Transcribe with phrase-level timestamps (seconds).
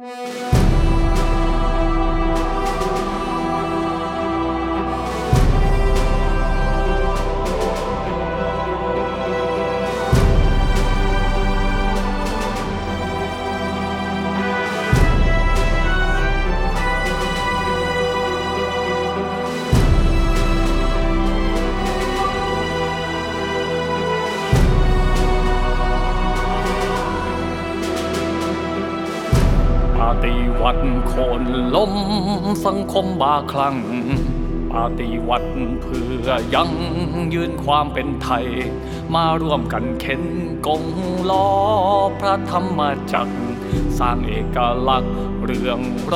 [0.00, 0.47] ป
[30.24, 31.42] ฏิวัติโคน
[31.74, 31.94] ล้ม
[32.66, 33.76] สังคมบาคลั่ง
[34.72, 35.50] ปฏิวัติ
[35.82, 36.70] เพื่อยัง
[37.34, 38.46] ยืนความเป็นไทย
[39.14, 40.24] มาร่วมกันเข็น
[40.66, 40.84] กง
[41.30, 41.48] ล้อ
[42.20, 42.80] พระธรรม
[43.12, 43.38] จักร
[43.98, 44.58] สร้างเอก
[44.88, 46.14] ลักษณ์เรื่องโปร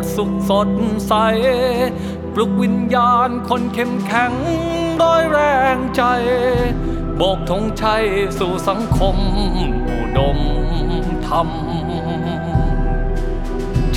[0.00, 0.70] ดสุขสด
[1.06, 1.12] ใส
[2.34, 4.32] ปลุกวิญญาณคนเข้มแข็ง
[5.02, 5.40] ร้อยแร
[5.74, 6.02] งใจ
[7.16, 8.04] โบกธงชัย
[8.38, 9.16] สู่สังคม
[9.88, 10.38] อุดม
[11.26, 11.48] ธรรม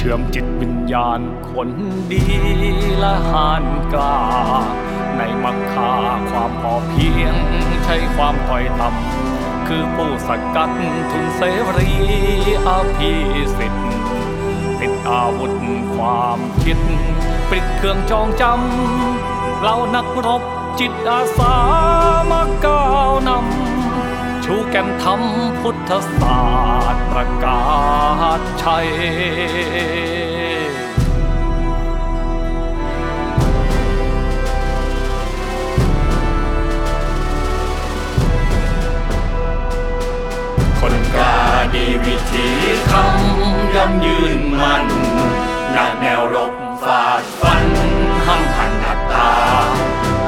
[0.06, 1.70] ชื่อมจิตวิญญาณคน
[2.12, 2.24] ดี
[3.00, 4.20] และหานกล้า
[5.18, 5.94] ในมักคา
[6.30, 7.36] ความพอเพียง
[7.84, 10.70] ใช้ความถอยต่ำคือผู้สกัด
[11.12, 11.42] ทุนเส
[11.78, 11.94] รี
[12.68, 13.12] อภิ
[13.58, 13.88] สิทธิ์
[14.80, 15.54] ติดอาวุธ
[15.96, 16.80] ความคิด
[17.50, 20.42] ปิดเครื่องจองจำเรานักรบ
[20.80, 21.56] จิตอาสา
[22.32, 23.63] มาก้าวนำ
[24.44, 26.42] ชูแก่นทำพุทธศา
[26.84, 27.62] สตร์ประกา
[28.38, 28.88] ศชัย
[40.80, 41.36] คนกา
[41.74, 42.48] ดีวิธี
[42.90, 44.84] คำย้ำยืนมัน
[45.76, 47.64] นักแนวรบฝาดฟัน
[48.26, 49.32] ห้ำพันหักตา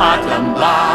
[0.02, 0.82] อาจลำบา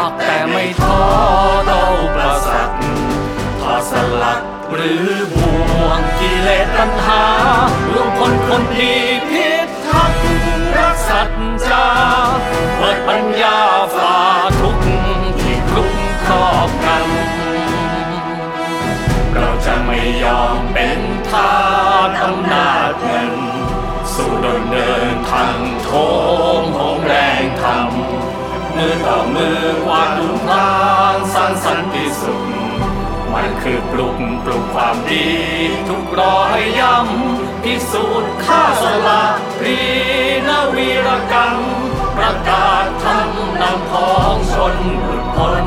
[28.81, 30.71] มือต่อมือกวาดดุมพลา
[31.13, 32.43] งสร้างสันติสุข
[33.33, 35.27] มันคือปลุกปลุกความดี
[35.87, 39.23] ทุกรอยย้ำพิสูจน์ค่าสละ
[39.57, 39.79] พรี
[40.47, 41.57] นวีรกรรม
[42.17, 45.65] ประกาศทำนำของชนหลุดพ้น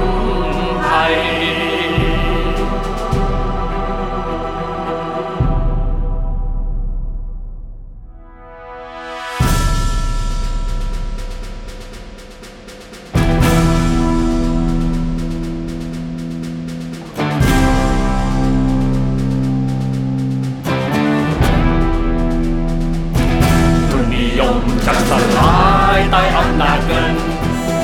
[24.87, 25.57] จะสลา
[25.97, 27.15] ยใต้อำนาจเงิน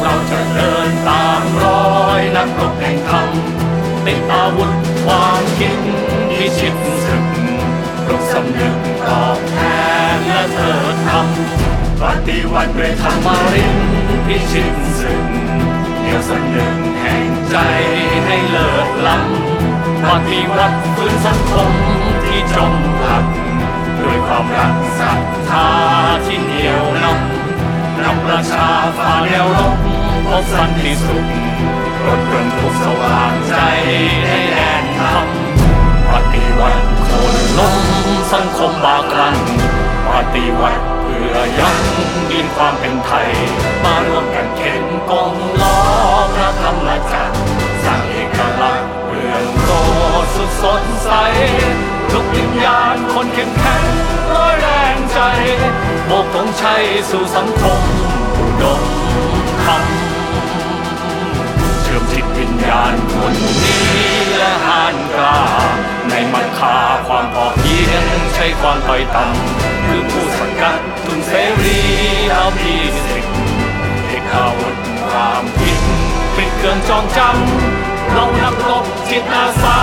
[0.02, 3.28] เราจะเดินตามรอยนักรบแห่งธรรม
[4.06, 4.70] ติดอาวุธ
[5.04, 5.76] ความคิด
[6.34, 6.74] พิชิต
[7.04, 7.24] ศึก
[8.04, 8.76] ปลุกสำนึก
[9.08, 9.58] ตอบแท
[10.14, 13.76] นและเถิดทำปฏิวัติด้วยธรรมริน
[14.26, 15.24] พิชิตศึก
[16.00, 17.56] เดียวสำนึกแห่งใจ
[18.26, 21.72] ให้เลิศล้ำปฏิวัติฟื้นสังคม
[22.24, 23.24] ที่จมหลัก
[24.02, 25.20] ด้วยความรักศรัท
[25.50, 29.74] ธาาฝ่าแนวรบ
[30.26, 31.26] พบสันติสุข
[32.06, 33.54] รถยนต์ทุกสว่างใจ
[34.28, 37.76] ให้แน่นทำปฏิวัติคนล้ม
[38.32, 39.36] สังคมบากลัง
[40.08, 41.78] ปฏิวัติเพื่อยัง
[42.30, 43.30] ดินความเป็นไทย
[43.84, 45.76] มาร่วมกันเข็นกองล้อ
[46.34, 47.36] พระธรรมจักร
[47.84, 49.70] สร้างเอกลักษณ์เรืองโร
[50.24, 51.10] จน์สุดสดใส
[52.10, 53.84] ทุกวิญญาณคนเข้มแข็ง
[54.32, 55.20] ร้อยแรงใจ
[56.06, 57.82] โบกธงชัยสู่สังคม
[58.62, 58.82] ดม
[59.64, 59.84] ธรรม
[61.82, 65.40] เชื่อมจิตวิญญาณคนนี้และหานกล้า
[66.08, 66.76] ในมัคคา
[67.08, 68.04] ความพอเพียง
[68.34, 71.32] ใช้ความต่อยต่ำคือผู้สกัดทุนเส
[71.64, 71.80] รี
[72.32, 72.74] เอาพี
[73.04, 73.34] สิทธิ์
[74.06, 74.76] เอกอาวุธ
[75.10, 75.78] ความคิด
[76.36, 79.78] ปิดเครื่องจองจำเรานักรบจิตอาสา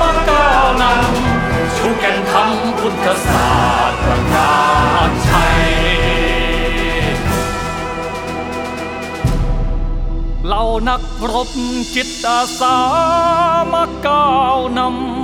[0.00, 3.37] มาก้าวนำชูแก่นทำพุทธศา
[10.86, 11.02] นัก
[11.32, 11.50] รบ
[11.94, 12.76] จิตอาสา
[13.72, 14.80] มาก้าวน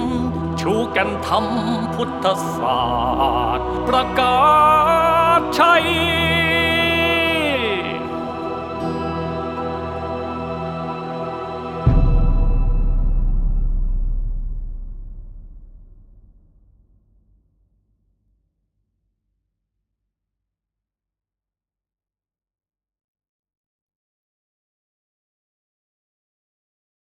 [0.09, 2.25] ำ ชูแกันทำพุทธ
[2.57, 2.83] ศา
[3.45, 4.39] สตร์ประกา
[5.39, 5.85] ศชัย